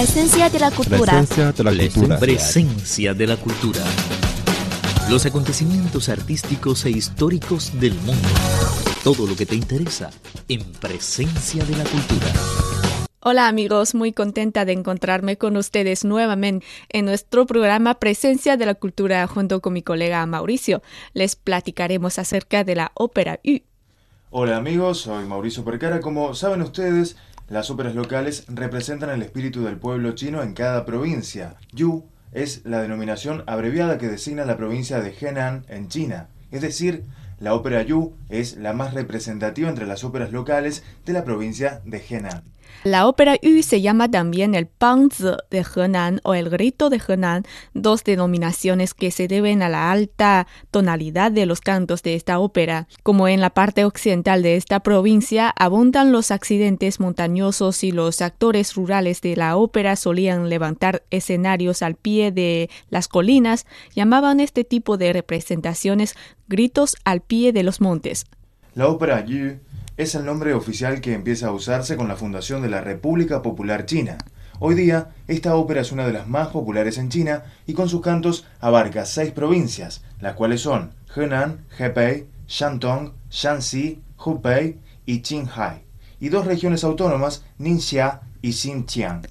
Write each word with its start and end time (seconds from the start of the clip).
Presencia 0.00 0.48
de 0.48 0.58
la 0.58 0.70
cultura. 0.70 0.98
Presencia 0.98 1.52
de 1.52 1.62
la 1.62 1.72
cultura. 1.72 2.18
Presencia 2.18 3.12
de 3.12 3.26
la 3.26 3.36
cultura. 3.36 3.84
Los 5.10 5.26
acontecimientos 5.26 6.08
artísticos 6.08 6.86
e 6.86 6.90
históricos 6.90 7.78
del 7.78 7.92
mundo. 7.96 8.28
Todo 9.04 9.26
lo 9.26 9.36
que 9.36 9.44
te 9.44 9.56
interesa 9.56 10.10
en 10.48 10.62
Presencia 10.80 11.62
de 11.66 11.76
la 11.76 11.84
cultura. 11.84 12.32
Hola 13.20 13.46
amigos, 13.46 13.94
muy 13.94 14.14
contenta 14.14 14.64
de 14.64 14.72
encontrarme 14.72 15.36
con 15.36 15.58
ustedes 15.58 16.06
nuevamente 16.06 16.64
en 16.88 17.04
nuestro 17.04 17.44
programa 17.44 17.98
Presencia 17.98 18.56
de 18.56 18.64
la 18.64 18.76
Cultura 18.76 19.26
junto 19.26 19.60
con 19.60 19.74
mi 19.74 19.82
colega 19.82 20.24
Mauricio. 20.24 20.80
Les 21.12 21.36
platicaremos 21.36 22.18
acerca 22.18 22.64
de 22.64 22.74
la 22.74 22.92
ópera 22.94 23.38
Yu. 23.44 23.60
Hola 24.30 24.56
amigos, 24.56 25.00
soy 25.00 25.26
Mauricio 25.26 25.64
Percara. 25.64 26.00
Como 26.00 26.34
saben 26.34 26.62
ustedes, 26.62 27.16
las 27.50 27.68
óperas 27.68 27.96
locales 27.96 28.44
representan 28.46 29.10
el 29.10 29.22
espíritu 29.22 29.64
del 29.64 29.76
pueblo 29.76 30.12
chino 30.12 30.42
en 30.42 30.54
cada 30.54 30.86
provincia. 30.86 31.56
Yu 31.72 32.04
es 32.32 32.64
la 32.64 32.80
denominación 32.80 33.42
abreviada 33.48 33.98
que 33.98 34.06
designa 34.06 34.44
la 34.44 34.56
provincia 34.56 35.00
de 35.00 35.12
Henan 35.20 35.66
en 35.68 35.88
China. 35.88 36.28
Es 36.52 36.62
decir, 36.62 37.04
la 37.40 37.54
ópera 37.54 37.82
Yu 37.82 38.14
es 38.28 38.56
la 38.56 38.72
más 38.72 38.94
representativa 38.94 39.68
entre 39.68 39.88
las 39.88 40.04
óperas 40.04 40.30
locales 40.30 40.84
de 41.04 41.12
la 41.12 41.24
provincia 41.24 41.82
de 41.84 42.00
Henan. 42.08 42.44
La 42.82 43.06
ópera 43.06 43.36
Yu 43.42 43.62
se 43.62 43.82
llama 43.82 44.10
también 44.10 44.54
el 44.54 44.66
Pangzi 44.66 45.24
de 45.50 45.64
Henan 45.76 46.20
o 46.24 46.34
el 46.34 46.48
Grito 46.48 46.88
de 46.88 47.00
Henan, 47.06 47.44
dos 47.74 48.04
denominaciones 48.04 48.94
que 48.94 49.10
se 49.10 49.28
deben 49.28 49.62
a 49.62 49.68
la 49.68 49.90
alta 49.92 50.46
tonalidad 50.70 51.30
de 51.30 51.44
los 51.44 51.60
cantos 51.60 52.02
de 52.02 52.14
esta 52.14 52.38
ópera. 52.38 52.88
Como 53.02 53.28
en 53.28 53.40
la 53.40 53.50
parte 53.50 53.84
occidental 53.84 54.42
de 54.42 54.56
esta 54.56 54.80
provincia 54.80 55.50
abundan 55.50 56.10
los 56.10 56.30
accidentes 56.30 57.00
montañosos 57.00 57.84
y 57.84 57.92
los 57.92 58.22
actores 58.22 58.74
rurales 58.74 59.20
de 59.20 59.36
la 59.36 59.56
ópera 59.56 59.96
solían 59.96 60.48
levantar 60.48 61.02
escenarios 61.10 61.82
al 61.82 61.96
pie 61.96 62.32
de 62.32 62.70
las 62.88 63.08
colinas, 63.08 63.66
llamaban 63.94 64.40
este 64.40 64.64
tipo 64.64 64.96
de 64.96 65.12
representaciones 65.12 66.14
gritos 66.48 66.96
al 67.04 67.20
pie 67.20 67.52
de 67.52 67.62
los 67.62 67.80
montes. 67.80 68.24
La 68.74 68.88
ópera 68.88 69.24
Yu 69.24 69.58
es 70.00 70.14
el 70.14 70.24
nombre 70.24 70.54
oficial 70.54 71.02
que 71.02 71.12
empieza 71.12 71.48
a 71.48 71.52
usarse 71.52 71.94
con 71.98 72.08
la 72.08 72.16
fundación 72.16 72.62
de 72.62 72.70
la 72.70 72.80
República 72.80 73.42
Popular 73.42 73.84
China. 73.84 74.16
Hoy 74.58 74.74
día, 74.74 75.10
esta 75.28 75.54
ópera 75.56 75.82
es 75.82 75.92
una 75.92 76.06
de 76.06 76.14
las 76.14 76.26
más 76.26 76.48
populares 76.48 76.96
en 76.96 77.10
China 77.10 77.44
y 77.66 77.74
con 77.74 77.86
sus 77.86 78.00
cantos 78.00 78.46
abarca 78.60 79.04
seis 79.04 79.30
provincias, 79.30 80.02
las 80.18 80.36
cuales 80.36 80.62
son 80.62 80.94
Henan, 81.14 81.66
Hebei, 81.78 82.26
Shandong, 82.48 83.12
Shanxi, 83.30 84.00
Hubei 84.16 84.78
y 85.04 85.20
Qinghai, 85.20 85.84
y 86.18 86.30
dos 86.30 86.46
regiones 86.46 86.82
autónomas, 86.82 87.44
Ningxia 87.58 88.22
y 88.40 88.54
Xinjiang. 88.54 89.26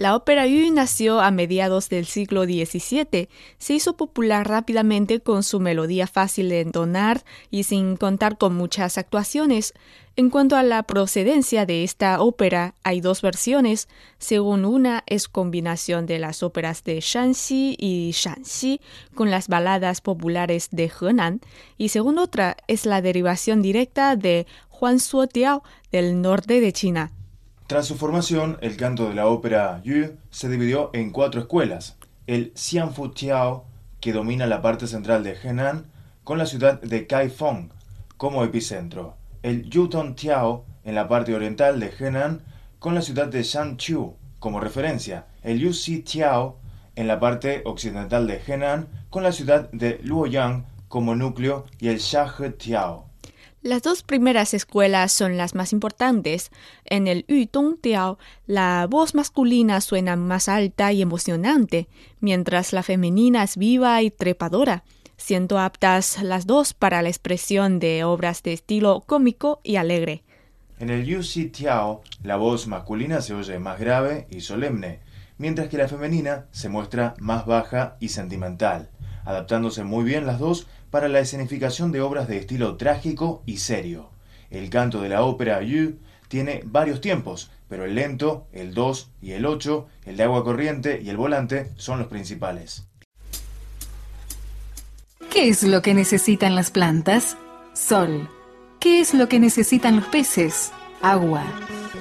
La 0.00 0.16
ópera 0.16 0.46
Yu 0.46 0.72
nació 0.72 1.20
a 1.20 1.30
mediados 1.30 1.90
del 1.90 2.06
siglo 2.06 2.44
XVII. 2.44 3.28
Se 3.58 3.74
hizo 3.74 3.98
popular 3.98 4.48
rápidamente 4.48 5.20
con 5.20 5.42
su 5.42 5.60
melodía 5.60 6.06
fácil 6.06 6.48
de 6.48 6.62
entonar 6.62 7.22
y 7.50 7.64
sin 7.64 7.98
contar 7.98 8.38
con 8.38 8.54
muchas 8.54 8.96
actuaciones. 8.96 9.74
En 10.16 10.30
cuanto 10.30 10.56
a 10.56 10.62
la 10.62 10.84
procedencia 10.84 11.66
de 11.66 11.84
esta 11.84 12.18
ópera, 12.22 12.74
hay 12.82 13.02
dos 13.02 13.20
versiones. 13.20 13.90
Según 14.16 14.64
una, 14.64 15.04
es 15.04 15.28
combinación 15.28 16.06
de 16.06 16.18
las 16.18 16.42
óperas 16.42 16.82
de 16.82 17.00
Shanxi 17.00 17.76
y 17.78 18.12
Shanxi 18.14 18.80
con 19.14 19.30
las 19.30 19.48
baladas 19.48 20.00
populares 20.00 20.68
de 20.70 20.90
Henan, 20.98 21.42
y 21.76 21.90
según 21.90 22.16
otra, 22.16 22.56
es 22.68 22.86
la 22.86 23.02
derivación 23.02 23.60
directa 23.60 24.16
de 24.16 24.46
Huan 24.70 24.98
Suo 24.98 25.26
Tiao 25.26 25.62
del 25.92 26.22
norte 26.22 26.62
de 26.62 26.72
China. 26.72 27.12
Tras 27.70 27.86
su 27.86 27.94
formación, 27.94 28.58
el 28.62 28.76
canto 28.76 29.08
de 29.08 29.14
la 29.14 29.28
ópera 29.28 29.80
Yu 29.84 30.16
se 30.30 30.48
dividió 30.48 30.90
en 30.92 31.12
cuatro 31.12 31.42
escuelas. 31.42 31.96
El 32.26 32.52
Xianfu 32.56 33.10
Tiao, 33.10 33.64
que 34.00 34.12
domina 34.12 34.48
la 34.48 34.60
parte 34.60 34.88
central 34.88 35.22
de 35.22 35.36
Henan, 35.40 35.86
con 36.24 36.36
la 36.36 36.46
ciudad 36.46 36.80
de 36.80 37.06
Kaifeng 37.06 37.70
como 38.16 38.42
epicentro. 38.42 39.14
El 39.44 39.70
Yutong 39.70 40.16
Tiao, 40.16 40.64
en 40.82 40.96
la 40.96 41.06
parte 41.06 41.32
oriental 41.32 41.78
de 41.78 41.92
Henan, 41.96 42.42
con 42.80 42.96
la 42.96 43.02
ciudad 43.02 43.28
de 43.28 43.44
Shanqiu 43.44 44.16
como 44.40 44.58
referencia. 44.58 45.26
El 45.44 45.60
Yuxi 45.60 46.00
Tiao, 46.00 46.58
en 46.96 47.06
la 47.06 47.20
parte 47.20 47.62
occidental 47.66 48.26
de 48.26 48.40
Henan, 48.48 48.88
con 49.10 49.22
la 49.22 49.30
ciudad 49.30 49.70
de 49.70 50.00
Luoyang 50.02 50.66
como 50.88 51.14
núcleo, 51.14 51.66
y 51.78 51.86
el 51.86 51.98
Shahe 51.98 52.50
Tiao. 52.50 53.09
Las 53.62 53.82
dos 53.82 54.02
primeras 54.02 54.54
escuelas 54.54 55.12
son 55.12 55.36
las 55.36 55.54
más 55.54 55.74
importantes. 55.74 56.50
En 56.86 57.06
el 57.06 57.26
Yutong 57.28 57.76
Tiao, 57.78 58.18
la 58.46 58.86
voz 58.88 59.14
masculina 59.14 59.82
suena 59.82 60.16
más 60.16 60.48
alta 60.48 60.92
y 60.92 61.02
emocionante, 61.02 61.86
mientras 62.20 62.72
la 62.72 62.82
femenina 62.82 63.42
es 63.42 63.58
viva 63.58 64.00
y 64.00 64.10
trepadora, 64.10 64.82
siendo 65.18 65.58
aptas 65.58 66.22
las 66.22 66.46
dos 66.46 66.72
para 66.72 67.02
la 67.02 67.10
expresión 67.10 67.80
de 67.80 68.02
obras 68.02 68.42
de 68.42 68.54
estilo 68.54 69.02
cómico 69.06 69.60
y 69.62 69.76
alegre. 69.76 70.22
En 70.78 70.88
el 70.88 71.04
Yuxi 71.04 71.48
Tiao, 71.48 72.00
la 72.22 72.36
voz 72.36 72.66
masculina 72.66 73.20
se 73.20 73.34
oye 73.34 73.58
más 73.58 73.78
grave 73.78 74.26
y 74.30 74.40
solemne, 74.40 75.00
mientras 75.36 75.68
que 75.68 75.76
la 75.76 75.86
femenina 75.86 76.46
se 76.50 76.70
muestra 76.70 77.12
más 77.20 77.44
baja 77.44 77.98
y 78.00 78.08
sentimental, 78.08 78.88
adaptándose 79.26 79.84
muy 79.84 80.04
bien 80.04 80.24
las 80.24 80.38
dos 80.38 80.66
para 80.90 81.08
la 81.08 81.20
escenificación 81.20 81.92
de 81.92 82.00
obras 82.00 82.28
de 82.28 82.38
estilo 82.38 82.76
trágico 82.76 83.42
y 83.46 83.58
serio. 83.58 84.10
El 84.50 84.68
canto 84.70 85.00
de 85.00 85.08
la 85.08 85.22
ópera 85.22 85.62
Yu 85.62 85.98
tiene 86.28 86.62
varios 86.64 87.00
tiempos, 87.00 87.50
pero 87.68 87.84
el 87.84 87.94
lento, 87.94 88.48
el 88.52 88.74
2 88.74 89.10
y 89.22 89.32
el 89.32 89.46
8, 89.46 89.86
el 90.06 90.16
de 90.16 90.22
agua 90.24 90.44
corriente 90.44 91.00
y 91.02 91.08
el 91.08 91.16
volante 91.16 91.70
son 91.76 91.98
los 92.00 92.08
principales. 92.08 92.84
¿Qué 95.30 95.48
es 95.48 95.62
lo 95.62 95.80
que 95.80 95.94
necesitan 95.94 96.56
las 96.56 96.72
plantas? 96.72 97.36
Sol. 97.72 98.28
¿Qué 98.80 99.00
es 99.00 99.14
lo 99.14 99.28
que 99.28 99.38
necesitan 99.38 99.96
los 99.96 100.06
peces? 100.06 100.72
Agua. 101.02 101.44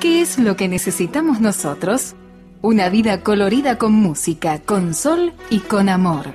¿Qué 0.00 0.20
es 0.20 0.38
lo 0.38 0.56
que 0.56 0.68
necesitamos 0.68 1.40
nosotros? 1.40 2.14
Una 2.62 2.88
vida 2.88 3.22
colorida 3.22 3.78
con 3.78 3.92
música, 3.92 4.60
con 4.60 4.94
sol 4.94 5.32
y 5.50 5.60
con 5.60 5.88
amor. 5.88 6.34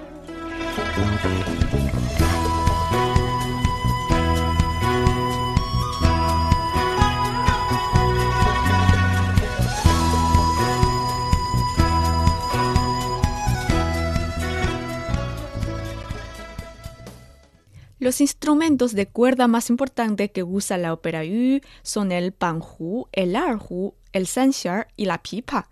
Los 18.12 18.20
instrumentos 18.20 18.92
de 18.92 19.08
cuerda 19.08 19.48
más 19.48 19.70
importantes 19.70 20.32
que 20.32 20.44
usa 20.44 20.78
la 20.78 20.92
ópera 20.92 21.24
Yu 21.24 21.62
son 21.82 22.12
el 22.12 22.34
panhu, 22.34 23.08
el 23.14 23.38
erhu, 23.38 23.94
el 24.12 24.28
sanxiar 24.28 24.90
y 24.98 25.06
la 25.06 25.24
pipa. 25.24 25.70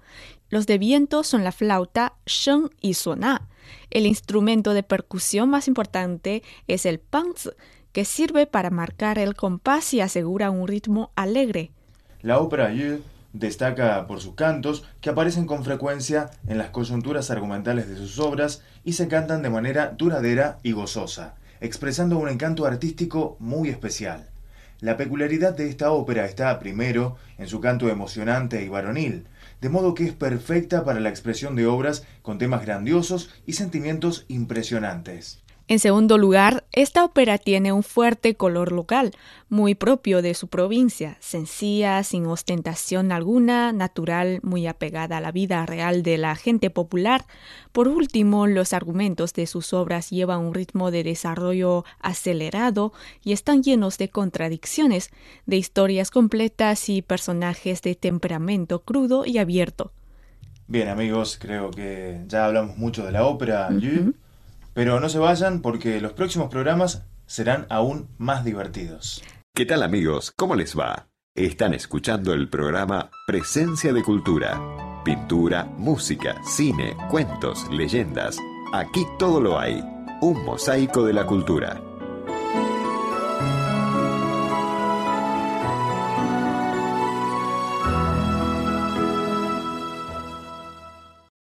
Los 0.50 0.66
de 0.66 0.78
viento 0.78 1.26
son 1.26 1.44
la 1.44 1.52
flauta, 1.52 2.14
sheng 2.26 2.70
y 2.80 2.94
soná. 2.94 3.50
El 3.90 4.06
instrumento 4.06 4.74
de 4.74 4.84
percusión 4.84 5.50
más 5.50 5.68
importante 5.68 6.42
es 6.70 6.86
el 6.86 7.00
pangzi, 7.00 7.50
que 7.92 8.06
sirve 8.06 8.48
para 8.48 8.70
marcar 8.70 9.20
el 9.20 9.36
compás 9.36 9.94
y 9.94 10.00
asegura 10.00 10.50
un 10.50 10.66
ritmo 10.66 11.12
alegre. 11.18 11.72
La 12.22 12.40
ópera 12.40 12.72
Yu 12.72 13.02
destaca 13.34 14.08
por 14.08 14.22
sus 14.22 14.36
cantos, 14.36 14.86
que 15.02 15.10
aparecen 15.10 15.46
con 15.46 15.66
frecuencia 15.66 16.32
en 16.48 16.58
las 16.58 16.70
coyunturas 16.70 17.32
argumentales 17.32 17.90
de 17.90 17.98
sus 17.98 18.18
obras 18.18 18.64
y 18.86 18.94
se 18.94 19.10
cantan 19.10 19.42
de 19.42 19.50
manera 19.50 19.94
duradera 19.98 20.60
y 20.64 20.72
gozosa 20.72 21.36
expresando 21.62 22.18
un 22.18 22.30
encanto 22.30 22.66
artístico 22.66 23.38
muy 23.40 23.70
especial. 23.70 24.30
La 24.80 24.96
peculiaridad 24.96 25.54
de 25.54 25.68
esta 25.68 25.92
ópera 25.92 26.26
está, 26.26 26.58
primero, 26.58 27.18
en 27.38 27.48
su 27.48 27.60
canto 27.60 27.90
emocionante 27.90 28.64
y 28.64 28.70
varonil, 28.70 29.28
de 29.60 29.70
modo 29.70 29.94
que 29.94 30.06
es 30.06 30.14
perfecta 30.14 30.86
para 30.86 31.02
la 31.02 31.10
expresión 31.10 31.56
de 31.56 31.68
obras 31.68 32.04
con 32.22 32.38
temas 32.38 32.66
grandiosos 32.66 33.30
y 33.46 33.54
sentimientos 33.54 34.26
impresionantes. 34.30 35.42
En 35.70 35.78
segundo 35.78 36.18
lugar, 36.18 36.66
esta 36.72 37.06
ópera 37.06 37.38
tiene 37.38 37.72
un 37.72 37.84
fuerte 37.84 38.34
color 38.34 38.72
local, 38.72 39.12
muy 39.50 39.76
propio 39.76 40.24
de 40.24 40.34
su 40.34 40.48
provincia, 40.48 41.16
sencilla, 41.20 42.02
sin 42.02 42.26
ostentación 42.26 43.12
alguna, 43.12 43.72
natural, 43.72 44.40
muy 44.42 44.66
apegada 44.66 45.18
a 45.18 45.22
la 45.22 45.32
vida 45.32 45.64
real 45.68 46.02
de 46.02 46.18
la 46.18 46.36
gente 46.36 46.72
popular. 46.72 47.26
Por 47.72 47.88
último, 47.88 48.48
los 48.48 48.74
argumentos 48.74 49.34
de 49.34 49.46
sus 49.46 49.72
obras 49.72 50.10
llevan 50.10 50.40
un 50.40 50.56
ritmo 50.56 50.90
de 50.90 51.04
desarrollo 51.04 51.86
acelerado 52.00 52.92
y 53.24 53.34
están 53.34 53.62
llenos 53.62 54.00
de 54.00 54.10
contradicciones, 54.10 55.12
de 55.46 55.58
historias 55.58 56.10
completas 56.10 56.90
y 56.90 57.04
personajes 57.04 57.84
de 57.84 57.94
temperamento 57.94 58.82
crudo 58.82 59.24
y 59.24 59.38
abierto. 59.38 59.92
Bien 60.66 60.88
amigos, 60.88 61.38
creo 61.40 61.70
que 61.70 62.24
ya 62.28 62.46
hablamos 62.46 62.76
mucho 62.76 63.06
de 63.06 63.12
la 63.12 63.24
ópera. 63.26 63.70
Pero 64.80 65.02
no 65.02 65.10
se 65.10 65.20
vayan 65.20 65.62
porque 65.62 66.00
los 66.00 66.14
próximos 66.14 66.50
programas 66.50 67.04
serán 67.26 67.66
aún 67.70 68.08
más 68.18 68.46
divertidos. 68.46 69.22
¿Qué 69.54 69.66
tal 69.66 69.84
amigos? 69.84 70.32
¿Cómo 70.38 70.56
les 70.56 70.80
va? 70.80 71.10
Están 71.36 71.74
escuchando 71.74 72.32
el 72.32 72.48
programa 72.48 73.12
Presencia 73.28 73.92
de 73.92 74.02
Cultura. 74.04 74.58
Pintura, 75.04 75.66
música, 75.66 76.42
cine, 76.46 76.96
cuentos, 77.12 77.70
leyendas. 77.70 78.38
Aquí 78.72 79.06
todo 79.18 79.42
lo 79.42 79.60
hay. 79.60 79.84
Un 80.22 80.46
mosaico 80.46 81.04
de 81.04 81.12
la 81.12 81.26
cultura. 81.26 81.82